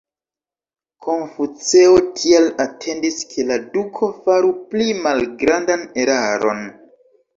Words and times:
Konfuceo 1.07 1.99
tial 2.21 2.49
atendis 2.65 3.19
ke 3.33 3.45
la 3.51 3.59
duko 3.77 4.09
faru 4.25 4.51
pli 4.73 4.89
malgrandan 5.07 5.89
eraron. 6.07 6.65